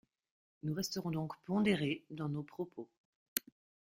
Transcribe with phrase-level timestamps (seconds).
[0.63, 2.89] Nous resterons donc pondérés dans nos propos.